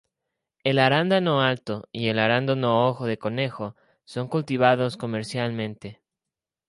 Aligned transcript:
El 0.63 0.79
arándano 0.79 1.43
alto 1.43 1.87
y 1.91 2.07
el 2.07 2.17
arándano 2.17 2.87
ojo 2.87 3.05
de 3.05 3.19
conejo 3.19 3.75
son 4.03 4.29
cultivados 4.29 4.97
comercialmente. 4.97 6.01